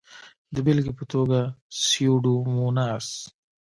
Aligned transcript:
د 0.53 0.55
بېلګې 0.65 0.93
په 0.97 1.03
توګه 1.11 1.39
سیوډوموناس. 1.83 3.07